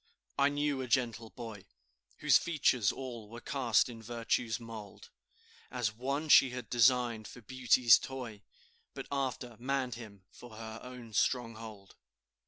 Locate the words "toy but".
7.99-9.05